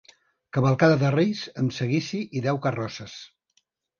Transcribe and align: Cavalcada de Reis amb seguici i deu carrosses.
Cavalcada 0.57 0.95
de 1.03 1.11
Reis 1.15 1.41
amb 1.63 1.75
seguici 1.79 2.21
i 2.39 2.43
deu 2.47 2.61
carrosses. 2.65 3.15